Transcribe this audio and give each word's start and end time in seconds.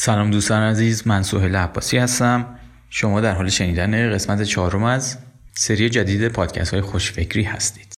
سلام 0.00 0.30
دوستان 0.30 0.62
عزیز 0.62 1.06
من 1.06 1.22
سهیل 1.22 1.56
عباسی 1.56 1.98
هستم. 1.98 2.58
شما 2.90 3.20
در 3.20 3.34
حال 3.34 3.48
شنیدن 3.48 4.12
قسمت 4.12 4.42
چهارم 4.42 4.84
از 4.84 5.18
سری 5.54 5.90
جدید 5.90 6.28
پادکست 6.28 6.72
های 6.72 6.80
خوشفکری 6.80 7.42
هستید. 7.42 7.97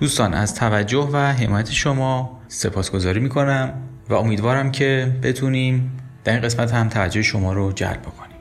دوستان 0.00 0.34
از 0.34 0.54
توجه 0.54 1.08
و 1.12 1.16
حمایت 1.16 1.70
شما 1.70 2.40
سپاسگزاری 2.48 3.20
می‌کنم 3.20 3.72
و 4.08 4.14
امیدوارم 4.14 4.70
که 4.70 5.16
بتونیم 5.22 5.96
در 6.24 6.32
این 6.32 6.42
قسمت 6.42 6.72
هم 6.72 6.88
توجه 6.88 7.22
شما 7.22 7.52
رو 7.52 7.72
جلب 7.72 8.02
بکنیم. 8.02 8.36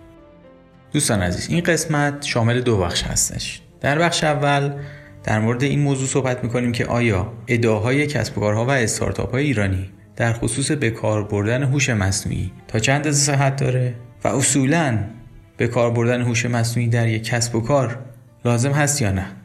دوستان 0.92 1.22
عزیز 1.22 1.50
این 1.50 1.64
قسمت 1.64 2.24
شامل 2.26 2.62
دو 2.62 2.78
بخش 2.78 3.04
هستش. 3.04 3.62
در 3.82 4.00
بخش 4.00 4.24
اول 4.24 4.74
در 5.24 5.40
مورد 5.40 5.64
این 5.64 5.80
موضوع 5.80 6.08
صحبت 6.08 6.44
می‌کنیم 6.44 6.72
که 6.72 6.86
آیا 6.86 7.34
ادعاهای 7.48 8.08
کسب 8.08 8.38
و 8.38 8.42
کارها 8.42 8.66
و 8.66 8.70
استارتاپ 8.72 9.32
های 9.32 9.44
ایرانی 9.44 9.90
در 10.16 10.34
خصوص 10.34 10.72
به 10.72 10.90
کار 10.90 11.24
بردن 11.24 11.64
هوش 11.64 11.90
مصنوعی 11.90 12.52
تا 12.68 12.80
چند 12.80 12.96
اندازه 12.96 13.20
صحت 13.20 13.56
داره 13.56 13.96
و 14.24 14.28
اصولا 14.28 14.98
به 15.58 15.68
کار 15.68 15.92
بردن 15.92 16.22
هوش 16.22 16.46
مصنوعی 16.46 16.90
در 16.90 17.08
یک 17.08 17.24
کسب 17.24 17.56
و 17.56 17.62
کار 17.62 18.00
لازم 18.46 18.72
هست 18.72 19.02
یا 19.02 19.12
نه؟ 19.12 19.39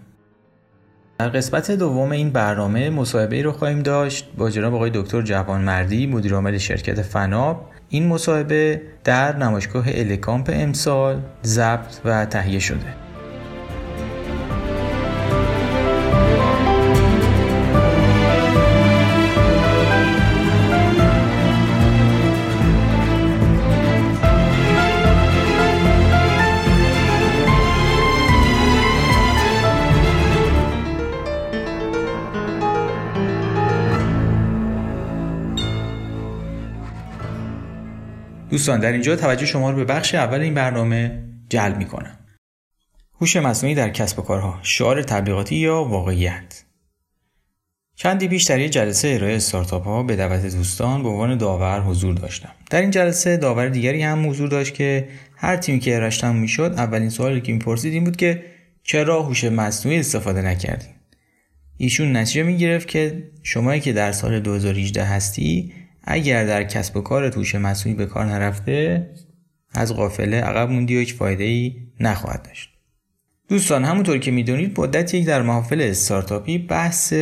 در 1.18 1.28
قسمت 1.28 1.70
دوم 1.70 2.10
این 2.10 2.30
برنامه 2.30 2.90
مصاحبه 2.90 3.42
رو 3.42 3.52
خواهیم 3.52 3.82
داشت 3.82 4.26
با 4.36 4.50
جناب 4.50 4.74
آقای 4.74 4.90
دکتر 4.94 5.22
جوانمردی 5.22 6.06
مدیرعامل 6.06 6.58
شرکت 6.58 7.02
فناب. 7.02 7.70
این 7.88 8.08
مصاحبه 8.08 8.82
در 9.04 9.36
نمایشگاه 9.36 9.84
الکامپ 9.88 10.50
امسال 10.52 11.20
ضبط 11.44 12.00
و 12.04 12.26
تهیه 12.26 12.58
شده. 12.58 13.03
دوستان 38.54 38.80
در 38.80 38.92
اینجا 38.92 39.16
توجه 39.16 39.46
شما 39.46 39.70
رو 39.70 39.76
به 39.76 39.84
بخش 39.84 40.14
اول 40.14 40.40
این 40.40 40.54
برنامه 40.54 41.22
جلب 41.48 41.76
می 41.76 41.84
کنم. 41.84 42.18
هوش 43.20 43.36
مصنوعی 43.36 43.74
در 43.74 43.90
کسب 43.90 44.18
و 44.18 44.22
کارها 44.22 44.58
شعار 44.62 45.02
تبلیغاتی 45.02 45.56
یا 45.56 45.84
واقعیت. 45.84 46.64
چندی 47.94 48.28
پیش 48.28 48.44
در 48.44 48.58
یک 48.58 48.72
جلسه 48.72 49.08
ارائه 49.08 49.36
استارتاپ 49.36 49.84
ها 49.84 50.02
به 50.02 50.16
دعوت 50.16 50.56
دوستان 50.56 51.02
به 51.02 51.08
عنوان 51.08 51.38
داور 51.38 51.80
حضور 51.80 52.14
داشتم. 52.14 52.50
در 52.70 52.80
این 52.80 52.90
جلسه 52.90 53.36
داور 53.36 53.68
دیگری 53.68 54.02
هم 54.02 54.30
حضور 54.30 54.48
داشت 54.48 54.74
که 54.74 55.08
هر 55.36 55.56
تیمی 55.56 55.78
که 55.78 55.96
ارائهش 55.96 56.24
می‌شد 56.24 56.74
اولین 56.76 57.10
سوالی 57.10 57.40
که 57.40 57.52
می‌پرسید 57.52 57.92
این 57.92 58.04
بود 58.04 58.16
که 58.16 58.44
چرا 58.82 59.22
هوش 59.22 59.44
مصنوعی 59.44 59.98
استفاده 59.98 60.42
نکردیم 60.42 60.94
ایشون 61.76 62.16
نتیجه 62.16 62.42
می‌گرفت 62.42 62.88
که 62.88 63.30
شمایی 63.42 63.80
که 63.80 63.92
در 63.92 64.12
سال 64.12 64.40
2018 64.40 65.04
هستی 65.04 65.72
اگر 66.06 66.46
در 66.46 66.64
کسب 66.64 66.96
و 66.96 67.00
کار 67.00 67.28
توش 67.28 67.54
مصنوعی 67.54 67.98
به 67.98 68.06
کار 68.06 68.24
نرفته 68.24 69.10
از 69.74 69.94
قافله 69.94 70.40
عقب 70.40 70.70
موندی 70.70 70.96
و 70.96 70.98
هیچ 70.98 71.14
فایده 71.14 71.44
ای 71.44 71.74
نخواهد 72.00 72.42
داشت. 72.42 72.70
دوستان 73.48 73.84
همونطور 73.84 74.18
که 74.18 74.30
می‌دونید 74.30 74.80
مدت 74.80 75.14
یک 75.14 75.26
در 75.26 75.42
محافل 75.42 75.80
استارتاپی 75.80 76.58
بحث 76.58 77.12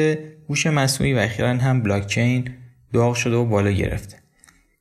هوش 0.48 0.66
مصنوعی 0.66 1.14
و 1.14 1.18
اخیرا 1.18 1.48
هم 1.48 1.82
بلاکچین 1.82 2.48
داغ 2.92 3.14
شده 3.14 3.36
و 3.36 3.44
بالا 3.44 3.70
گرفته. 3.70 4.16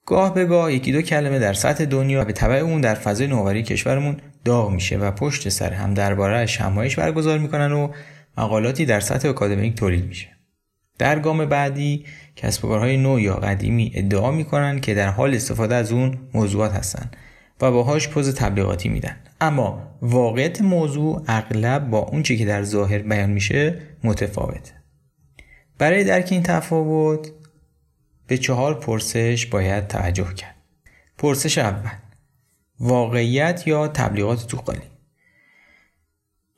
گاه 0.05 0.33
به 0.33 0.45
گاه 0.45 0.73
یکی 0.73 0.91
دو 0.91 1.01
کلمه 1.01 1.39
در 1.39 1.53
سطح 1.53 1.85
دنیا 1.85 2.25
به 2.25 2.33
تبع 2.33 2.55
اون 2.55 2.81
در 2.81 2.95
فضای 2.95 3.27
نوآوری 3.27 3.63
کشورمون 3.63 4.17
داغ 4.45 4.71
میشه 4.71 4.97
و 4.97 5.11
پشت 5.11 5.49
سر 5.49 5.73
هم 5.73 5.93
درباره 5.93 6.47
همایش 6.59 6.95
برگزار 6.95 7.39
می‌کنن 7.39 7.71
و 7.71 7.91
مقالاتی 8.37 8.85
در 8.85 8.99
سطح 8.99 9.29
اکادمیک 9.29 9.75
تولید 9.75 10.05
میشه. 10.05 10.27
در 11.01 11.19
گام 11.19 11.45
بعدی 11.45 12.05
کسب 12.35 12.65
و 12.65 12.67
کارهای 12.67 12.97
نو 12.97 13.19
یا 13.19 13.35
قدیمی 13.35 13.91
ادعا 13.95 14.31
می‌کنن 14.31 14.79
که 14.79 14.93
در 14.93 15.07
حال 15.07 15.35
استفاده 15.35 15.75
از 15.75 15.91
اون 15.91 16.17
موضوعات 16.33 16.71
هستند 16.71 17.17
و 17.61 17.71
باهاش 17.71 18.07
پوز 18.07 18.35
تبلیغاتی 18.35 18.89
میدن. 18.89 19.15
اما 19.41 19.97
واقعیت 20.01 20.61
موضوع 20.61 21.23
اغلب 21.27 21.89
با 21.89 21.99
اون 21.99 22.23
چی 22.23 22.37
که 22.37 22.45
در 22.45 22.63
ظاهر 22.63 22.99
بیان 22.99 23.29
میشه 23.29 23.79
متفاوته 24.03 24.71
برای 25.77 26.03
درک 26.03 26.27
این 26.31 26.43
تفاوت 26.43 27.31
به 28.27 28.37
چهار 28.37 28.79
پرسش 28.79 29.45
باید 29.45 29.87
توجه 29.87 30.33
کرد. 30.33 30.55
پرسش 31.17 31.57
اول 31.57 31.91
واقعیت 32.79 33.67
یا 33.67 33.87
تبلیغات 33.87 34.47
توقالی 34.47 34.90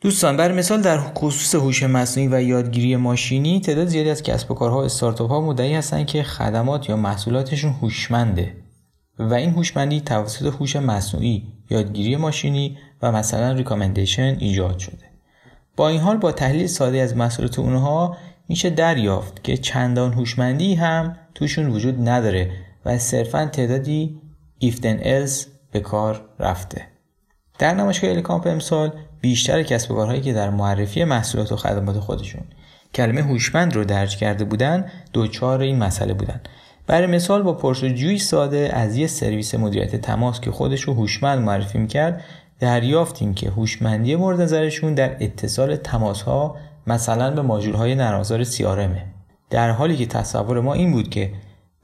دوستان 0.03 0.37
بر 0.37 0.51
مثال 0.51 0.81
در 0.81 0.97
خصوص 0.97 1.55
هوش 1.55 1.83
مصنوعی 1.83 2.29
و 2.29 2.41
یادگیری 2.41 2.95
ماشینی 2.95 3.61
تعداد 3.61 3.87
زیادی 3.87 4.09
از 4.09 4.23
کسب 4.23 4.51
و 4.51 4.53
کارها 4.53 4.81
و 4.81 4.83
استارتاپ 4.83 5.29
ها 5.29 5.41
مدعی 5.41 5.73
هستند 5.73 6.05
که 6.05 6.23
خدمات 6.23 6.89
یا 6.89 6.97
محصولاتشون 6.97 7.71
هوشمنده 7.71 8.55
و 9.19 9.33
این 9.33 9.49
هوشمندی 9.49 10.01
توسط 10.01 10.45
هوش 10.45 10.75
مصنوعی 10.75 11.47
یادگیری 11.69 12.15
ماشینی 12.15 12.77
و 13.01 13.11
مثلا 13.11 13.51
ریکامندیشن 13.51 14.37
ایجاد 14.39 14.79
شده. 14.79 15.05
با 15.75 15.89
این 15.89 15.99
حال 15.99 16.17
با 16.17 16.31
تحلیل 16.31 16.67
ساده 16.67 16.97
از 16.97 17.17
محصولات 17.17 17.59
اونها 17.59 18.17
میشه 18.49 18.69
دریافت 18.69 19.43
که 19.43 19.57
چندان 19.57 20.13
هوشمندی 20.13 20.75
هم 20.75 21.15
توشون 21.35 21.69
وجود 21.69 22.09
نداره 22.09 22.51
و 22.85 22.97
صرفا 22.97 23.45
تعدادی 23.45 24.21
ایفتن 24.59 25.25
else 25.25 25.47
به 25.71 25.79
کار 25.79 26.25
رفته. 26.39 26.87
در 27.59 27.73
نمایشگاه 27.73 28.09
الکامپ 28.11 28.47
امسال 28.47 28.91
بیشتر 29.23 29.63
کسب 29.63 29.91
و 29.91 29.95
کارهایی 29.95 30.21
که 30.21 30.33
در 30.33 30.49
معرفی 30.49 31.03
محصولات 31.03 31.51
و 31.51 31.55
خدمات 31.55 31.99
خودشون 31.99 32.41
کلمه 32.93 33.21
هوشمند 33.21 33.75
رو 33.75 33.83
درج 33.83 34.17
کرده 34.17 34.43
بودن 34.43 34.85
دوچار 35.13 35.61
این 35.61 35.79
مسئله 35.79 36.13
بودن. 36.13 36.41
برای 36.87 37.07
مثال 37.07 37.41
با 37.41 37.53
پرسجویی 37.53 38.19
ساده 38.19 38.69
از 38.73 38.97
یه 38.97 39.07
سرویس 39.07 39.55
مدیریت 39.55 39.95
تماس 39.95 40.39
که 40.39 40.51
خودش 40.51 40.81
رو 40.81 40.93
هوشمند 40.93 41.41
معرفی 41.41 41.77
می‌کرد 41.77 42.23
دریافتیم 42.59 43.33
که 43.33 43.49
هوشمندی 43.49 44.15
مورد 44.15 44.41
نظرشون 44.41 44.93
در 44.93 45.17
اتصال 45.19 45.75
تماس 45.75 46.21
ها 46.21 46.55
مثلا 46.87 47.31
به 47.31 47.41
ماژول 47.41 47.73
های 47.73 47.95
نرمافزار 47.95 48.43
سیارمه 48.43 49.05
در 49.49 49.71
حالی 49.71 49.95
که 49.95 50.05
تصور 50.05 50.59
ما 50.59 50.73
این 50.73 50.91
بود 50.91 51.09
که 51.09 51.33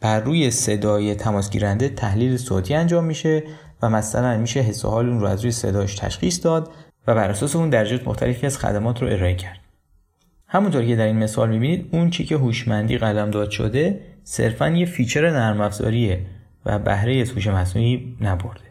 بر 0.01 0.19
روی 0.19 0.51
صدای 0.51 1.16
تماس 1.16 1.50
گیرنده 1.50 1.89
تحلیل 1.89 2.38
صوتی 2.38 2.73
انجام 2.73 3.03
میشه 3.03 3.44
و 3.81 3.89
مثلا 3.89 4.38
میشه 4.38 4.59
حس 4.59 4.85
و 4.85 4.89
حال 4.89 5.09
اون 5.09 5.19
رو 5.19 5.27
از 5.27 5.41
روی 5.41 5.51
صداش 5.51 5.95
تشخیص 5.95 6.44
داد 6.44 6.71
و 7.08 7.16
بر 7.16 7.30
اساس 7.30 7.56
اون 7.56 7.70
درجات 7.70 8.08
مختلفی 8.08 8.46
از 8.46 8.58
خدمات 8.58 9.02
رو 9.02 9.08
ارائه 9.08 9.36
کرد. 9.36 9.60
همونطور 10.48 10.86
که 10.86 10.96
در 10.96 11.06
این 11.06 11.18
مثال 11.18 11.50
می‌بینید 11.50 11.90
اون 11.92 12.10
چی 12.10 12.26
که 12.26 12.36
هوشمندی 12.36 12.98
قلمداد 12.97 13.50
شده 13.50 14.02
صرفا 14.24 14.70
یه 14.70 14.86
feature 14.85 15.30
نرم 15.30 15.62
افزاریه 15.62 16.26
و 16.66 16.80
بهره 16.80 17.26
هوش 17.36 17.48
مصنوعی 17.48 18.18
نبرده. 18.22 18.70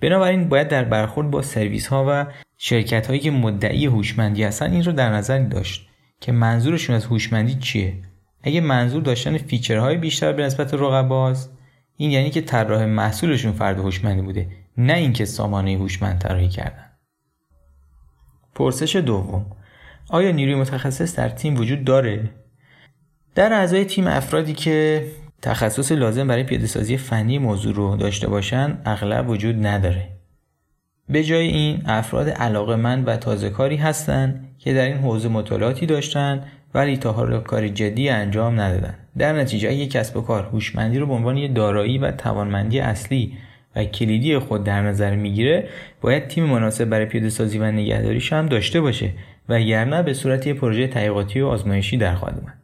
بنابراین 0.00 0.48
باید 0.48 0.68
در 0.68 0.84
برخورد 0.84 1.30
با 1.30 1.42
سرویس 1.42 1.86
ها 1.86 2.04
و 2.08 2.26
شرکت 2.58 3.06
هایی 3.06 3.20
که 3.20 3.30
مدعی 3.30 3.86
هوشمندی 3.86 4.44
هستن 4.44 4.72
این 4.72 4.84
رو 4.84 4.92
در 4.92 5.12
نظر 5.12 5.38
داشت 5.38 5.88
که 6.20 6.32
منظورشون 6.32 6.96
از 6.96 7.04
هوشمندی 7.04 7.54
چیه. 7.54 7.94
اگه 8.42 8.60
منظور 8.60 9.02
داشتن 9.02 9.38
feature 9.38 9.83
های 9.83 9.96
بیشتر 9.96 10.32
به 10.32 10.42
نسبت 10.42 10.74
رقباست 10.74 11.52
این 11.96 12.10
یعنی 12.10 12.30
که 12.30 12.40
طراح 12.40 12.84
محصولشون 12.84 13.52
فرد 13.52 13.78
هوشمندی 13.78 14.22
بوده 14.22 14.48
نه 14.76 14.92
اینکه 14.92 15.24
سامانه 15.24 15.76
هوشمند 15.76 16.18
طراحی 16.18 16.48
کردن. 16.48 16.85
پرسش 18.56 18.96
دوم 18.96 19.46
آیا 20.10 20.30
نیروی 20.30 20.54
متخصص 20.54 21.16
در 21.16 21.28
تیم 21.28 21.56
وجود 21.56 21.84
داره؟ 21.84 22.30
در 23.34 23.52
اعضای 23.52 23.84
تیم 23.84 24.06
افرادی 24.06 24.52
که 24.52 25.06
تخصص 25.42 25.92
لازم 25.92 26.28
برای 26.28 26.44
پیادهسازی 26.44 26.96
فنی 26.96 27.38
موضوع 27.38 27.74
رو 27.74 27.96
داشته 27.96 28.28
باشن 28.28 28.78
اغلب 28.84 29.28
وجود 29.28 29.66
نداره. 29.66 30.08
به 31.08 31.24
جای 31.24 31.46
این 31.46 31.82
افراد 31.86 32.28
علاقمند 32.28 33.08
و 33.08 33.16
تازه 33.16 33.50
کاری 33.50 33.76
هستند 33.76 34.48
که 34.58 34.74
در 34.74 34.84
این 34.84 34.96
حوزه 34.96 35.28
مطالعاتی 35.28 35.86
داشتن 35.86 36.44
ولی 36.74 36.96
تا 36.96 37.12
حالا 37.12 37.40
کاری 37.40 37.70
جدی 37.70 38.08
انجام 38.08 38.60
ندادن. 38.60 38.94
در 39.18 39.32
نتیجه 39.32 39.74
یک 39.74 39.90
کسب 39.90 40.16
و 40.16 40.20
کار 40.20 40.44
هوشمندی 40.44 40.98
رو 40.98 41.06
به 41.06 41.12
عنوان 41.12 41.36
یک 41.36 41.54
دارایی 41.54 41.98
و 41.98 42.10
توانمندی 42.12 42.80
اصلی 42.80 43.38
و 43.76 43.84
کلیدی 43.84 44.38
خود 44.38 44.64
در 44.64 44.82
نظر 44.82 45.16
می‌گیره 45.16 45.68
باید 46.00 46.28
تیم 46.28 46.44
مناسب 46.44 46.84
برای 46.84 47.06
پیاده 47.06 47.30
سازی 47.30 47.58
و 47.58 47.72
نگهداریش 47.72 48.32
هم 48.32 48.46
داشته 48.46 48.80
باشه 48.80 49.10
و 49.48 49.58
نه 49.58 50.02
به 50.02 50.14
صورت 50.14 50.46
یه 50.46 50.54
پروژه 50.54 50.86
تحقیقاتی 50.86 51.40
و 51.40 51.46
آزمایشی 51.46 51.96
در 51.96 52.14
خواهد 52.14 52.38
اومد. 52.38 52.58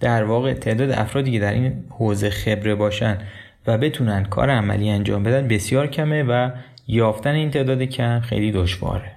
در 0.00 0.24
واقع 0.24 0.54
تعداد 0.54 0.90
افرادی 0.90 1.32
که 1.32 1.38
در 1.38 1.52
این 1.52 1.84
حوزه 1.90 2.30
خبره 2.30 2.74
باشن 2.74 3.18
و 3.66 3.78
بتونن 3.78 4.24
کار 4.24 4.50
عملی 4.50 4.90
انجام 4.90 5.22
بدن 5.22 5.48
بسیار 5.48 5.86
کمه 5.86 6.22
و 6.22 6.50
یافتن 6.86 7.30
این 7.34 7.50
تعداد 7.50 7.82
کم 7.82 8.20
خیلی 8.20 8.52
دشواره. 8.52 9.12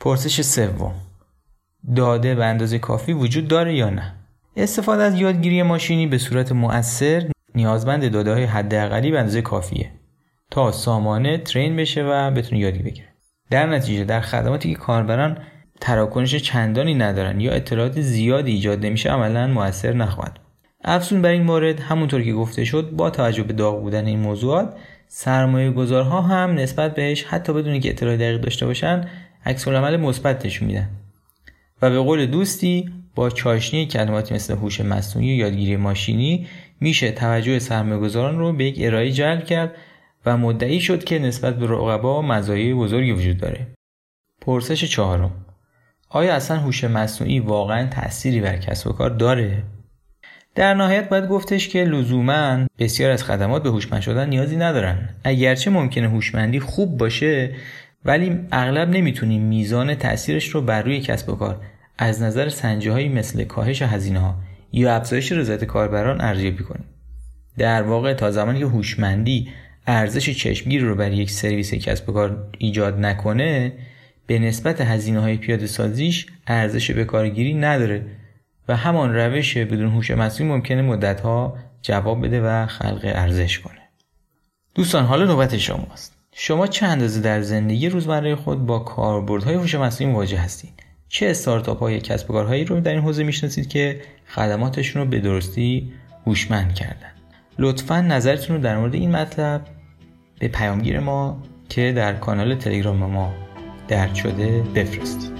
پرسش 0.00 0.40
سوم. 0.40 0.94
داده 1.96 2.34
به 2.34 2.44
اندازه 2.44 2.78
کافی 2.78 3.12
وجود 3.12 3.48
داره 3.48 3.74
یا 3.74 3.90
نه؟ 3.90 4.12
استفاده 4.56 5.02
از 5.02 5.20
یادگیری 5.20 5.62
ماشینی 5.62 6.06
به 6.06 6.18
صورت 6.18 6.52
مؤثر 6.52 7.30
نیازمند 7.54 8.12
داده 8.12 8.32
های 8.32 8.44
حداقلی 8.44 9.10
به 9.10 9.18
اندازه 9.18 9.42
کافیه. 9.42 9.90
تا 10.50 10.72
سامانه 10.72 11.38
ترین 11.38 11.76
بشه 11.76 12.04
و 12.04 12.30
بتونه 12.30 12.60
یادی 12.60 12.78
بگیره 12.78 13.08
در 13.50 13.66
نتیجه 13.66 14.04
در 14.04 14.20
خدماتی 14.20 14.74
که 14.74 14.74
کاربران 14.74 15.38
تراکنش 15.80 16.34
چندانی 16.34 16.94
ندارن 16.94 17.40
یا 17.40 17.52
اطلاعات 17.52 18.00
زیادی 18.00 18.52
ایجاد 18.52 18.86
نمیشه 18.86 19.10
عملا 19.10 19.46
موثر 19.46 19.92
نخواهد 19.92 20.38
افزون 20.84 21.22
بر 21.22 21.30
این 21.30 21.42
مورد 21.42 21.80
همونطور 21.80 22.22
که 22.22 22.32
گفته 22.32 22.64
شد 22.64 22.90
با 22.90 23.10
توجه 23.10 23.42
به 23.42 23.52
داغ 23.52 23.80
بودن 23.80 24.06
این 24.06 24.18
موضوعات 24.18 24.76
سرمایه 25.08 25.70
گذارها 25.70 26.22
هم 26.22 26.50
نسبت 26.50 26.94
بهش 26.94 27.24
حتی 27.24 27.52
بدون 27.52 27.80
که 27.80 27.90
اطلاع 27.90 28.16
دقیق 28.16 28.40
داشته 28.40 28.66
باشن 28.66 29.04
عکس 29.46 29.68
عمل 29.68 29.96
مثبت 29.96 30.46
نشون 30.46 30.68
میدن. 30.68 30.88
و 31.82 31.90
به 31.90 31.98
قول 31.98 32.26
دوستی 32.26 32.90
با 33.14 33.30
چاشنی 33.30 33.86
کلماتی 33.86 34.34
مثل 34.34 34.54
هوش 34.54 34.80
مصنوعی 34.80 35.32
و 35.32 35.36
یادگیری 35.36 35.76
ماشینی 35.76 36.46
میشه 36.80 37.10
توجه 37.10 37.58
سرمایه‌گذاران 37.58 38.38
رو 38.38 38.52
به 38.52 38.64
یک 38.64 38.76
ارائه 38.80 39.10
جلب 39.10 39.44
کرد 39.44 39.74
و 40.26 40.36
مدعی 40.36 40.80
شد 40.80 41.04
که 41.04 41.18
نسبت 41.18 41.56
به 41.56 41.66
رقبا 41.66 42.22
مزایای 42.22 42.74
بزرگی 42.74 43.12
وجود 43.12 43.38
داره. 43.38 43.66
پرسش 44.40 44.84
چهارم 44.84 45.30
آیا 46.08 46.34
اصلا 46.34 46.56
هوش 46.56 46.84
مصنوعی 46.84 47.40
واقعا 47.40 47.86
تأثیری 47.86 48.40
بر 48.40 48.56
کسب 48.56 48.86
و 48.86 48.92
کار 48.92 49.10
داره؟ 49.10 49.62
در 50.54 50.74
نهایت 50.74 51.08
باید 51.08 51.28
گفتش 51.28 51.68
که 51.68 51.84
لزوما 51.84 52.66
بسیار 52.78 53.10
از 53.10 53.24
خدمات 53.24 53.62
به 53.62 53.70
هوشمند 53.70 54.00
شدن 54.00 54.28
نیازی 54.28 54.56
ندارن. 54.56 55.08
اگرچه 55.24 55.70
ممکنه 55.70 56.08
هوشمندی 56.08 56.60
خوب 56.60 56.96
باشه 56.96 57.54
ولی 58.04 58.40
اغلب 58.52 58.88
نمی‌تونیم 58.88 59.42
میزان 59.42 59.94
تاثیرش 59.94 60.48
رو 60.48 60.62
بر 60.62 60.82
روی 60.82 61.00
کسب 61.00 61.28
و 61.28 61.36
کار 61.36 61.60
از 61.98 62.22
نظر 62.22 62.48
سنجه 62.48 63.08
مثل 63.08 63.44
کاهش 63.44 63.82
هزینه 63.82 64.18
ها 64.18 64.34
یا 64.72 64.96
افزایش 64.96 65.32
رضایت 65.32 65.64
کاربران 65.64 66.20
ارزیابی 66.20 66.64
کنیم. 66.64 66.84
در 67.58 67.82
واقع 67.82 68.14
تا 68.14 68.30
زمانی 68.30 68.58
که 68.58 68.66
هوشمندی 68.66 69.48
ارزش 69.86 70.30
چشمگیر 70.30 70.82
رو 70.82 70.94
بر 70.94 71.12
یک 71.12 71.30
سرویس 71.30 71.74
کسب 71.74 72.08
و 72.08 72.12
کار 72.12 72.48
ایجاد 72.58 73.00
نکنه 73.00 73.72
به 74.26 74.38
نسبت 74.38 74.80
هزینه 74.80 75.20
های 75.20 75.36
پیاده 75.36 75.66
سازیش 75.66 76.26
ارزش 76.46 76.90
به 76.90 77.04
کارگیری 77.04 77.54
نداره 77.54 78.06
و 78.68 78.76
همان 78.76 79.14
روش 79.14 79.56
بدون 79.56 79.90
هوش 79.90 80.10
مصنوعی 80.10 80.52
ممکنه 80.52 80.82
مدت 80.82 81.20
ها 81.20 81.56
جواب 81.82 82.24
بده 82.24 82.40
و 82.40 82.66
خلق 82.66 83.00
ارزش 83.04 83.58
کنه. 83.58 83.80
دوستان 84.74 85.04
حالا 85.04 85.24
نوبت 85.24 85.56
شماست. 85.56 86.16
شما 86.32 86.66
چه 86.66 86.86
اندازه 86.86 87.20
در 87.20 87.42
زندگی 87.42 87.88
روزمره 87.88 88.36
خود 88.36 88.66
با 88.66 88.78
کاربردهای 88.78 89.54
هوش 89.54 89.74
مصنوعی 89.74 90.12
مواجه 90.12 90.38
هستید 90.38 90.82
چه 91.08 91.26
استارتاپ 91.26 91.78
های 91.78 92.00
کسب 92.00 92.30
و 92.30 92.32
کارهایی 92.32 92.64
رو 92.64 92.80
در 92.80 92.92
این 92.92 93.00
حوزه 93.00 93.24
می‌شناسید 93.24 93.68
که 93.68 94.00
خدماتشون 94.28 95.02
رو 95.02 95.08
به 95.08 95.20
درستی 95.20 95.92
هوشمند 96.26 96.74
کردن؟ 96.74 97.12
لطفا 97.58 98.00
نظرتون 98.00 98.56
رو 98.56 98.62
در 98.62 98.78
مورد 98.78 98.94
این 98.94 99.10
مطلب 99.10 99.66
به 100.38 100.48
پیامگیر 100.48 101.00
ما 101.00 101.42
که 101.68 101.92
در 101.92 102.12
کانال 102.12 102.54
تلگرام 102.54 102.96
ما 102.96 103.34
درد 103.88 104.14
شده 104.14 104.62
بفرستید. 104.74 105.36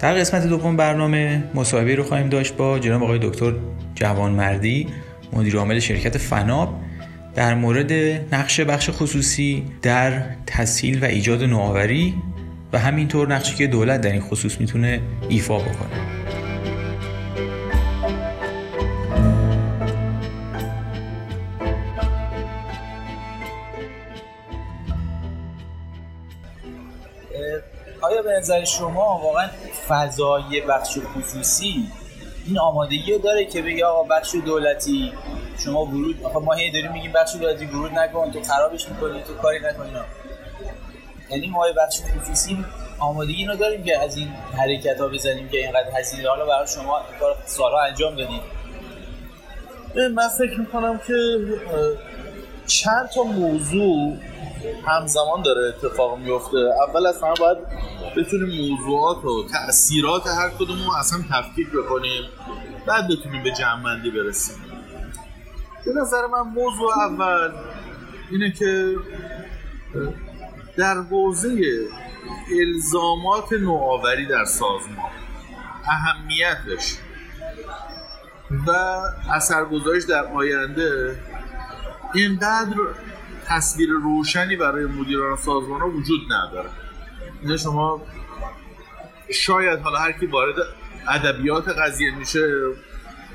در 0.00 0.14
قسمت 0.14 0.46
دوم 0.46 0.76
برنامه 0.76 1.44
مصاحبه 1.54 1.94
رو 1.94 2.02
خواهیم 2.02 2.28
داشت 2.28 2.56
با 2.56 2.78
جناب 2.78 3.02
آقای 3.02 3.18
دکتر 3.18 3.52
جوانمردی 3.94 4.86
مدیر 5.32 5.56
عامل 5.56 5.78
شرکت 5.78 6.18
فناب. 6.18 6.80
در 7.34 7.54
مورد 7.54 7.92
نقش 8.34 8.60
بخش 8.60 8.90
خصوصی 8.90 9.64
در 9.82 10.22
تسهیل 10.46 11.02
و 11.02 11.04
ایجاد 11.04 11.44
نوآوری 11.44 12.14
و 12.72 12.78
همینطور 12.78 13.28
نقشی 13.28 13.54
که 13.54 13.66
دولت 13.66 14.00
در 14.00 14.12
این 14.12 14.20
خصوص 14.20 14.60
می‌تونه 14.60 15.00
ایفا 15.28 15.58
بکنه. 15.58 16.12
آیا 28.00 28.22
به 28.22 28.32
نظر 28.38 28.64
شما 28.64 29.20
واقعا 29.24 29.48
فضای 29.88 30.60
بخش 30.60 30.98
خصوصی 30.98 31.86
این 32.46 32.58
آمادگی 32.58 33.12
رو 33.12 33.18
داره 33.18 33.44
که 33.44 33.62
بگه 33.62 33.84
آقا 33.84 34.02
بخش 34.02 34.34
دولتی 34.46 35.12
شما 35.64 35.84
ورود 35.84 36.22
آقا 36.22 36.40
ما 36.40 36.52
هی 36.52 36.70
داریم 36.70 36.92
میگیم 36.92 37.12
بخش 37.12 37.36
دولتی 37.36 37.66
ورود 37.66 37.92
نکن 37.92 38.30
تو 38.30 38.42
خرابش 38.42 38.88
می‌کنی 38.88 39.22
تو 39.22 39.34
کاری 39.34 39.58
نکنی؟ 39.58 39.90
یعنی 41.32 41.46
ما 41.46 41.66
بخش 41.76 42.00
خصوصی 42.00 42.64
آمادگی 42.98 43.32
اینو 43.32 43.56
داریم 43.56 43.84
که 43.84 43.98
از 43.98 44.16
این 44.16 44.28
حرکت 44.28 45.00
ها 45.00 45.08
بزنیم 45.08 45.48
که 45.48 45.58
اینقدر 45.58 45.90
هزینه. 45.98 46.28
حالا 46.28 46.46
برای 46.46 46.66
شما 46.66 47.00
کار 47.20 47.36
سالها 47.46 47.80
انجام 47.82 48.16
دادیم 48.16 48.40
من 50.14 50.28
فکر 50.38 50.60
می‌کنم 50.60 51.00
که 51.06 51.14
چند 52.66 53.08
تا 53.14 53.22
موضوع 53.22 54.16
همزمان 54.86 55.42
داره 55.42 55.68
اتفاق 55.68 56.18
میفته 56.18 56.56
اول 56.88 57.06
از 57.06 57.22
همه 57.22 57.34
باید 57.40 57.58
بتونیم 58.16 58.70
موضوعات 58.70 59.24
و 59.24 59.48
تاثیرات 59.52 60.26
هر 60.26 60.50
کدوم 60.50 60.76
رو 60.86 60.92
اصلا 60.98 61.18
تفکیک 61.30 61.68
بکنیم 61.68 62.22
بعد 62.86 63.04
بتونیم 63.08 63.42
به 63.42 63.50
جمعندی 63.50 64.10
برسیم. 64.10 64.56
به 65.84 65.92
نظر 66.00 66.26
من 66.26 66.40
موضوع 66.40 66.98
اول 66.98 67.52
اینه 68.30 68.52
که 68.58 68.96
در 70.76 70.94
حوزه 70.94 71.60
الزامات 72.60 73.52
نوآوری 73.52 74.26
در 74.26 74.44
سازمان 74.44 75.10
اهمیتش 75.84 76.96
و 78.66 78.70
اثرگذاریش 79.30 80.04
در 80.04 80.24
آینده 80.24 81.16
اینقدر 82.14 82.76
تصویر 83.46 83.88
روشنی 83.90 84.56
برای 84.56 84.84
مدیران 84.86 85.36
سازمان 85.36 85.80
ها 85.80 85.88
وجود 85.88 86.20
نداره. 86.32 86.70
اینه 87.42 87.56
شما 87.56 88.02
شاید 89.30 89.80
حالا 89.80 89.98
هر 89.98 90.12
کی 90.12 90.26
وارد 90.26 90.54
ادبیات 91.08 91.68
قضیه 91.68 92.16
میشه 92.16 92.48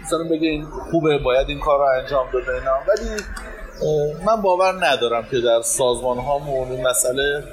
مثلا 0.03 0.23
بگه 0.23 0.47
این 0.47 0.65
خوبه 0.65 1.17
باید 1.17 1.49
این 1.49 1.59
کار 1.59 1.79
رو 1.79 2.03
انجام 2.03 2.27
بده 2.27 2.61
ولی 2.61 3.23
من 4.25 4.41
باور 4.41 4.85
ندارم 4.87 5.27
که 5.31 5.39
در 5.39 5.61
سازمان 5.61 6.17
ها 6.17 6.41
این 6.69 6.87
مسئله 6.87 7.43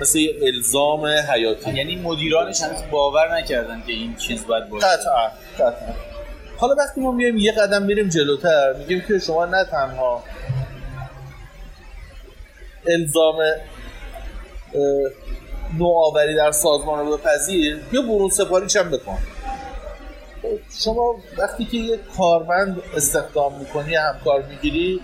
مثل 0.00 0.18
یه 0.18 0.34
الزام 0.42 1.06
حیاتی. 1.06 1.70
یعنی 1.70 1.96
مدیرانش 1.96 2.60
هنوز 2.60 2.80
باور 2.90 3.38
نکردن 3.38 3.82
که 3.86 3.92
این 3.92 4.16
چیز 4.16 4.46
باید 4.46 4.68
باشه. 4.68 4.86
قطعا 4.86 5.28
قطعا. 5.54 5.94
حالا 6.56 6.74
وقتی 6.74 7.00
ما 7.00 7.12
میایم 7.12 7.36
یه 7.36 7.52
قدم 7.52 7.82
میریم 7.82 8.08
جلوتر 8.08 8.72
میگیم 8.72 9.04
که 9.08 9.18
شما 9.18 9.46
نه 9.46 9.64
تنها 9.64 10.22
الزام 12.86 13.36
نوآوری 15.78 16.36
در 16.36 16.50
سازمان 16.50 17.06
رو 17.06 17.16
بپذیر 17.16 17.80
یا 17.92 18.02
برون 18.02 18.30
سپاری 18.30 18.66
چم 18.66 18.90
بکن. 18.90 19.18
شما 20.84 21.16
وقتی 21.38 21.64
که 21.64 21.76
یه 21.76 21.98
کارمند 22.16 22.82
استخدام 22.96 23.58
می‌کنی 23.58 23.94
همکار 23.94 24.42
می‌گیری 24.42 25.00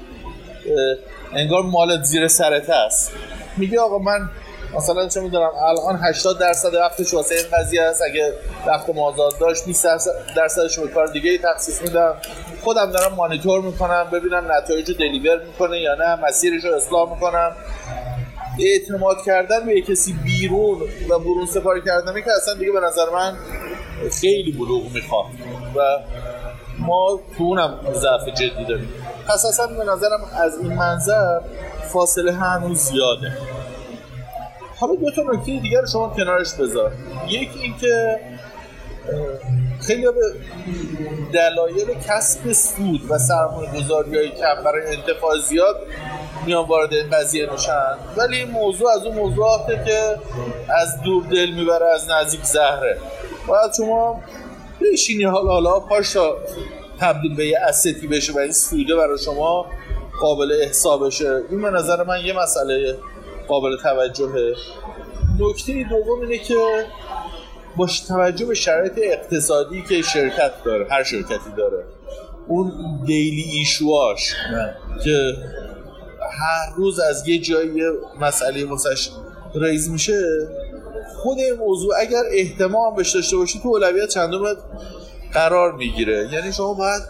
انگار 1.32 1.62
مالت 1.62 2.04
زیر 2.04 2.28
سرت 2.28 2.70
هست 2.70 3.12
میگه 3.56 3.80
آقا 3.80 3.98
من 3.98 4.30
مثلا 4.76 5.08
چه 5.08 5.20
می‌دونم 5.20 5.50
الان 5.68 6.00
80 6.02 6.38
درصد 6.38 6.74
وقتش 6.74 7.14
واسه 7.14 7.34
این 7.34 7.44
قضیه 7.52 7.82
است. 7.82 8.02
اگه 8.02 8.32
وقت 8.66 8.90
مازاد 8.90 9.38
داشت 9.40 9.64
20 9.64 9.86
درصدش 10.36 10.78
به 10.78 10.88
کار 10.88 11.06
دیگه 11.06 11.38
تخصیص 11.38 11.82
میدم. 11.82 12.14
خودم 12.62 12.92
دارم 12.92 13.14
مانیتور 13.14 13.60
می‌کنم 13.60 14.06
ببینم 14.12 14.52
نتایج 14.52 14.88
رو 14.88 14.94
دلیور 14.94 15.42
می‌کنه 15.46 15.80
یا 15.80 15.94
نه 15.94 16.26
مسیرش 16.26 16.64
رو 16.64 16.74
اصلاح 16.74 17.14
می‌کنم. 17.14 17.56
اعتماد 18.60 19.16
کردن 19.26 19.66
به 19.66 19.80
کسی 19.80 20.12
بیرون 20.12 20.80
و 21.10 21.18
برون 21.18 21.46
سپاری 21.46 21.80
کردنه 21.86 22.22
که 22.22 22.30
اصلا 22.36 22.54
دیگه 22.54 22.72
به 22.72 22.80
نظر 22.80 23.10
من 23.14 23.36
خیلی 24.20 24.52
بلوغ 24.52 24.82
می‌خواد. 24.94 25.26
و 25.76 25.80
ما 26.78 27.20
تو 27.38 27.44
اونم 27.44 27.78
ضعف 27.94 28.28
جدی 28.28 28.64
داریم. 28.68 28.92
پس 29.28 29.44
اصلا 29.44 29.66
به 29.66 29.84
نظرم 29.84 30.20
از 30.34 30.58
این 30.58 30.72
منظر 30.72 31.40
فاصله 31.92 32.32
هنوز 32.32 32.78
زیاده. 32.78 33.32
حالا 34.80 34.94
دو 34.94 35.10
تا 35.10 35.22
نکته 35.22 35.60
دیگر 35.60 35.86
شما 35.92 36.08
کنارش 36.08 36.54
بذار. 36.54 36.92
یکی 37.28 37.58
اینکه 37.58 38.20
خیلی 39.86 40.02
به 40.02 40.32
دلایل 41.32 41.94
کسب 42.08 42.52
سود 42.52 43.00
و 43.10 43.18
سرمایه 43.18 43.70
گذاری 43.72 44.16
های 44.16 44.28
کم 44.28 44.62
برای 44.64 44.96
انتفاع 44.96 45.38
زیاد 45.38 45.76
میان 46.46 46.66
وارد 46.66 46.94
این 46.94 47.10
قضیه 47.10 47.50
میشن. 47.52 47.94
ولی 48.16 48.36
این 48.36 48.50
موضوع 48.50 48.90
از 48.90 49.06
اون 49.06 49.16
موضوعاته 49.16 49.82
که 49.86 50.16
از 50.74 51.02
دور 51.04 51.24
دل 51.24 51.50
می‌بره 51.50 51.86
از 51.94 52.10
نزدیک 52.10 52.44
زهره. 52.44 52.98
باید 53.46 53.72
شما 53.76 54.20
بشینی 54.80 55.24
حالا 55.24 55.50
حالا 55.50 55.80
پاش 55.80 56.16
تبدیل 57.00 57.36
به 57.36 57.46
یه 57.46 57.58
استی 57.58 58.06
بشه 58.06 58.32
و 58.32 58.38
این 58.38 58.52
سوده 58.52 58.96
برای 58.96 59.18
شما 59.18 59.66
قابل 60.20 60.64
حسابشه 60.68 61.42
این 61.50 61.62
به 61.62 61.70
نظر 61.70 62.02
من 62.02 62.24
یه 62.24 62.38
مسئله 62.42 62.98
قابل 63.48 63.76
توجهه. 63.76 64.54
نکته 65.40 65.86
دوم 65.90 66.20
اینه 66.20 66.38
که 66.38 66.54
با 67.76 67.88
توجه 68.08 68.46
به 68.46 68.54
شرایط 68.54 68.92
اقتصادی 68.96 69.82
که 69.82 70.02
شرکت 70.02 70.52
داره 70.64 70.86
هر 70.90 71.02
شرکتی 71.02 71.50
داره 71.56 71.84
اون 72.48 72.72
دیلی 73.06 73.42
ایشواش 73.42 74.34
که 75.04 75.34
هر 76.30 76.76
روز 76.76 77.00
از 77.00 77.28
یه 77.28 77.38
جایی 77.38 77.82
مسئله 78.20 78.64
واسش 78.64 79.10
ریز 79.54 79.90
میشه 79.90 80.48
خود 81.16 81.38
این 81.38 81.54
موضوع 81.54 81.94
اگر 82.00 82.22
احتمام 82.32 82.94
بهش 82.96 83.14
داشته 83.14 83.36
باشی 83.36 83.60
تو 83.62 83.68
اولویت 83.68 84.08
چندم؟ 84.08 84.56
قرار 85.36 85.72
می‌گیره. 85.72 86.28
یعنی 86.32 86.52
شما 86.52 86.74
باید 86.74 87.02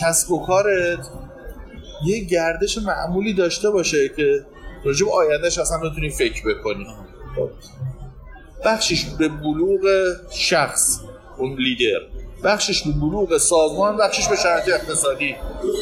کسب 0.00 0.30
و 0.30 0.46
کارت 0.46 0.98
یه 2.06 2.24
گردش 2.24 2.78
معمولی 2.78 3.34
داشته 3.34 3.70
باشه 3.70 4.08
که 4.08 4.46
راجب 4.84 5.08
آیندهش 5.08 5.58
اصلا 5.58 5.78
بتونی 5.78 6.10
فکر 6.10 6.42
بکنی. 6.48 6.86
بخشش 8.64 9.04
به 9.04 9.28
بلوغ 9.28 9.80
شخص 10.30 11.00
اون 11.38 11.56
لیدر. 11.58 12.00
بخشش 12.44 12.82
به 12.82 12.92
بلوغ 12.92 13.38
سازمان 13.38 13.96
بخشش 13.96 14.28
به 14.28 14.36
شرایط 14.36 14.68
اقتصادی 14.68 15.36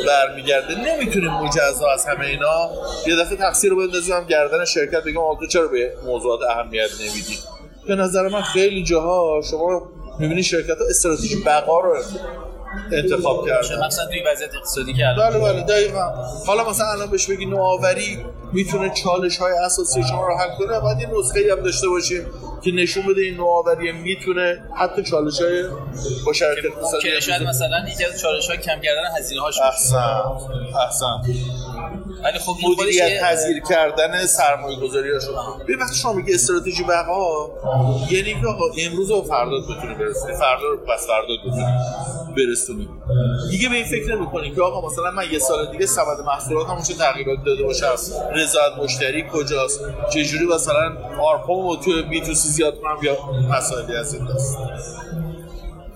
برمیگرده. 0.07 0.75
نمی‌تونیم 0.75 1.31
مجزا 1.31 1.93
از 1.93 2.07
همه 2.07 2.27
اینا. 2.27 2.71
یه 3.07 3.17
دفعه 3.17 3.37
تقصیر 3.37 3.71
رو 3.71 3.77
بندازیم 3.77 4.25
گردن 4.25 4.65
شرکت 4.65 5.05
بگم 5.05 5.19
آقا 5.19 5.47
چرا 5.47 5.69
به 5.69 5.95
موضوعات 6.07 6.41
اهمیت 6.51 6.91
نمیدی؟ 7.01 7.39
به 7.87 7.95
نظر 7.95 8.29
من 8.29 8.43
خیلی 8.43 8.85
جاها 8.85 9.43
شما 9.51 9.93
می‌بینی 10.21 10.43
شرکت 10.43 10.79
ها 10.79 10.87
استراتژی 10.91 11.43
بقا 11.47 11.81
رو 11.81 12.03
انتخاب 12.93 13.47
کردن. 13.47 13.87
مثلا 13.87 14.07
توی 14.07 14.23
وضعیت 14.33 14.55
اقتصادی 14.55 14.95
که 14.95 15.05
بله 15.19 15.39
بله 15.39 15.63
دقیقا. 15.63 16.11
حالا 16.47 16.71
مثلا 16.71 16.87
الان 16.87 17.11
بهش 17.11 17.27
بگی 17.31 17.47
نوآوری 17.47 18.25
می‌تونه 18.53 18.91
چالش 18.91 19.39
های 19.39 19.53
اساسی 19.53 20.03
شما 20.03 20.27
رو 20.27 20.37
حل 20.37 20.57
کنه 20.59 20.81
باید 20.81 21.01
یه 21.01 21.09
نسخه 21.19 21.41
هم 21.53 21.63
داشته 21.63 21.89
باشیم 21.89 22.27
که 22.65 22.71
نشون 22.71 23.07
بده 23.07 23.23
این 23.23 23.35
نوآوری 23.35 23.93
می‌تونه 23.93 24.63
حتی 24.75 25.03
چالش 25.03 25.41
های 25.41 25.65
با 26.27 26.33
شرایط 26.33 26.65
اقتصادی 26.65 27.21
شاید 27.21 27.43
مثلا 27.43 27.89
یکی 27.93 28.05
از 28.05 28.21
چالش 28.21 28.49
های 28.49 28.59
کم 28.59 28.81
کردن 28.81 29.19
هزینه 29.19 29.41
هاش 29.41 29.61
احسن 29.61 30.23
احسن. 30.87 31.21
ولی 32.25 32.39
خب 32.39 32.53
مدیریت 32.69 33.23
پذیر 33.23 33.63
کردن 33.69 34.27
سرمایه 34.27 34.81
گذاری 34.81 35.11
هاشون 35.13 35.35
به 35.67 35.77
وقتی 35.81 35.97
شما 35.97 36.13
میگه 36.13 36.35
استراتژی 36.35 36.85
بقا 36.85 37.51
یعنی 38.11 38.41
که 38.41 38.47
آقا 38.47 38.65
امروز 38.79 39.11
و 39.11 39.23
فردا 39.23 39.61
بتونی 39.61 39.95
برسونی 39.95 40.33
فردا 40.33 40.63
رو 40.71 40.77
پس 40.77 41.07
فردا 41.07 41.35
بتونی. 41.47 41.67
برسونی 42.35 42.89
دیگه 43.51 43.69
به 43.69 43.75
این 43.75 43.85
فکر 43.85 44.15
نمی‌کنی 44.15 44.55
که 44.55 44.63
آقا 44.63 44.89
مثلا 44.89 45.11
من 45.11 45.25
یه 45.33 45.39
سال 45.39 45.71
دیگه 45.73 45.87
سبد 45.87 46.21
محصولاتمو 46.27 46.83
چه 46.83 46.95
تغییرات 46.95 47.39
داده 47.47 47.63
باشم 47.63 47.95
رضایت 48.35 48.73
مشتری 48.83 49.25
کجاست؟ 49.33 49.81
چه 50.13 50.25
جوری 50.25 50.47
مثلا 50.47 50.97
آرپامو 51.23 51.77
تو 51.77 52.03
بی 52.11 52.21
تو 52.21 52.35
سی 52.35 52.49
زیاد 52.49 52.75
کنم 52.81 52.97
یا 53.03 53.17
مسائلی 53.51 53.97
از 53.97 54.15
این 54.15 54.27
دست؟ 54.27 54.59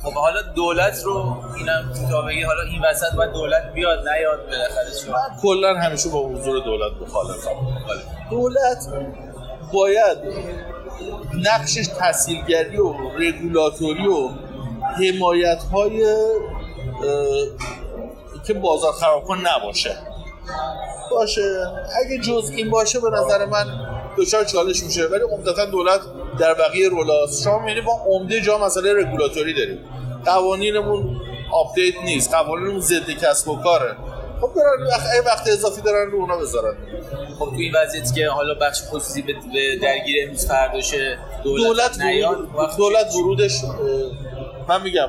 خب 0.03 0.13
حالا 0.13 0.43
دولت 0.43 1.03
رو 1.05 1.37
اینم 1.57 1.93
تا 2.11 2.23
بگی 2.23 2.43
حالا 2.43 2.63
این 2.63 2.83
وسط 2.91 3.17
باید 3.17 3.33
دولت 3.33 3.73
بیاد 3.75 4.09
نیاد 4.09 4.39
بالاخره 4.47 5.13
من 5.13 5.41
کلا 5.43 5.75
همیشه 5.75 6.09
با 6.09 6.29
حضور 6.29 6.65
دولت 6.65 6.93
مخالفم. 7.03 7.51
دولت 8.31 8.87
باید 9.73 10.19
نقشش 11.35 11.87
تسهیلگری 11.99 12.79
و 12.79 12.95
رگولاتوری 13.19 14.07
و 14.07 14.31
حمایت 14.99 15.63
های 15.73 16.07
که 18.47 18.55
بازار 18.55 18.93
خراب 18.93 19.25
کن 19.25 19.39
نباشه. 19.39 19.97
باشه. 21.11 21.67
اگه 22.05 22.19
جز 22.19 22.51
این 22.57 22.71
باشه 22.71 23.01
به 23.01 23.11
نظر 23.11 23.47
من 23.47 23.65
دچار 24.19 24.45
چالش 24.45 24.83
میشه. 24.83 25.07
ولی 25.07 25.23
عمدتا 25.23 25.65
دولت 25.65 26.01
در 26.39 26.55
بقیه 26.55 26.89
رولاست 26.89 27.45
شما 27.45 27.59
می‌بینید 27.59 27.85
با 27.85 27.93
عمده 28.07 28.41
جا 28.41 28.59
مسئله 28.59 28.95
رگولاتوری 28.95 29.55
داریم. 29.55 29.79
قوانینمون 30.25 31.21
update 31.53 31.95
نیست. 32.05 32.35
قوانینمون 32.35 32.81
ضد 32.81 33.11
کسب 33.11 33.49
و 33.49 33.57
کاره. 33.57 33.97
خب 34.41 34.51
برن 34.57 35.25
وقت 35.27 35.49
اضافی 35.49 35.83
دارن 35.83 36.11
رو 36.11 36.21
اونا 36.21 36.37
بذارن. 36.37 36.77
خب 37.39 37.45
تو 37.45 37.57
این 37.57 37.73
وضعیتی 37.77 38.15
که 38.15 38.29
حالا 38.29 38.55
بخش 38.55 38.83
خصوصی 38.83 39.23
به 39.23 39.33
درگیر 39.83 40.17
امروز 40.23 40.47
فرداشه 40.47 41.19
دولت 41.45 41.99
دولت, 41.99 42.77
دولت 42.77 43.15
ورودش 43.15 43.61
من 44.69 44.83
میگم 44.83 45.09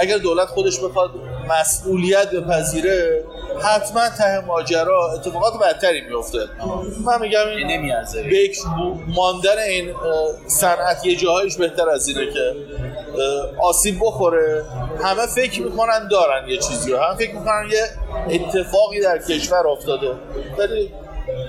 اگر 0.00 0.18
دولت 0.18 0.48
خودش 0.48 0.80
بخواد 0.80 1.10
مسئولیت 1.48 2.30
بپذیره 2.30 3.24
حتما 3.62 4.08
ته 4.08 4.40
ماجرا 4.40 5.12
اتفاقات 5.12 5.52
بدتری 5.58 6.00
میفته 6.00 6.38
من 7.04 7.20
میگم 7.20 7.46
این 7.56 7.66
نمیارزه 7.66 8.24
ماندن 9.06 9.58
این 9.68 9.94
صنعت 10.46 11.06
یه 11.06 11.16
جاهایش 11.16 11.56
بهتر 11.56 11.90
از 11.90 12.08
اینه 12.08 12.32
که 12.32 12.54
آسیب 13.62 13.98
بخوره. 14.00 14.64
همه 15.04 15.26
فکر 15.26 15.62
می‌کنن 15.62 16.08
دارن 16.10 16.48
یه 16.48 16.56
چیزی 16.56 16.92
رو. 16.92 16.98
هم 16.98 17.16
فکر 17.16 17.34
می‌کنن 17.34 17.68
یه 17.70 17.84
اتفاقی 18.30 19.00
در 19.00 19.18
کشور 19.18 19.68
افتاده. 19.68 20.14
ولی 20.58 20.92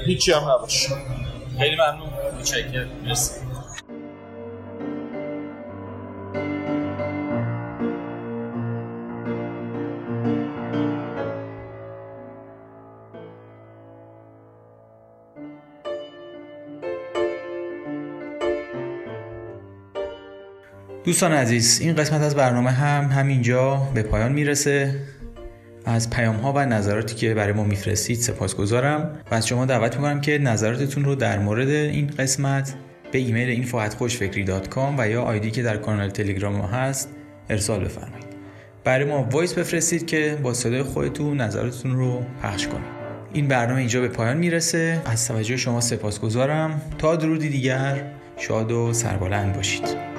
هیچی 0.05 0.31
هم 0.31 0.49
نباشه. 0.49 0.89
خیلی 1.59 1.75
ممنون. 1.75 2.09
متشکرم. 2.39 2.89
مرسی. 3.07 3.31
دوستان 21.07 21.33
عزیز 21.33 21.81
این 21.81 21.95
قسمت 21.95 22.21
از 22.21 22.35
برنامه 22.35 22.71
هم 22.71 23.05
همینجا 23.05 23.75
به 23.93 24.03
پایان 24.03 24.31
می‌رسه. 24.31 24.95
از 25.85 26.09
پیام 26.09 26.35
ها 26.35 26.53
و 26.55 26.59
نظراتی 26.59 27.15
که 27.15 27.33
برای 27.33 27.53
ما 27.53 27.63
میفرستید 27.63 28.17
سپاسگزارم 28.17 29.19
و 29.31 29.35
از 29.35 29.47
شما 29.47 29.65
دعوت 29.65 29.95
می‌کنم 29.95 30.21
که 30.21 30.37
نظراتتون 30.37 31.05
رو 31.05 31.15
در 31.15 31.39
مورد 31.39 31.69
این 31.69 32.07
قسمت 32.07 32.73
به 33.11 33.19
ایمیل 33.19 33.65
info@خوشفکری.com 33.65 34.95
و 34.97 35.09
یا 35.09 35.23
آیدی 35.23 35.51
که 35.51 35.63
در 35.63 35.77
کانال 35.77 36.09
تلگرام 36.09 36.55
ما 36.55 36.67
هست 36.67 37.09
ارسال 37.49 37.85
بفرمایید. 37.85 38.27
برای 38.83 39.05
ما 39.05 39.27
voice 39.31 39.53
بفرستید 39.53 40.07
که 40.07 40.37
با 40.43 40.53
صدای 40.53 40.83
خودتون 40.83 41.41
نظراتتون 41.41 41.95
رو 41.95 42.23
پخش 42.43 42.67
کنید 42.67 42.97
این 43.33 43.47
برنامه 43.47 43.79
اینجا 43.79 44.01
به 44.01 44.07
پایان 44.07 44.37
می‌رسه. 44.37 45.01
از 45.05 45.27
توجه 45.27 45.57
شما 45.57 45.81
سپاسگزارم. 45.81 46.81
تا 46.97 47.15
درودی 47.15 47.49
دیگر 47.49 48.11
شاد 48.37 48.71
و 48.71 48.93
سربلند 48.93 49.55
باشید. 49.55 50.16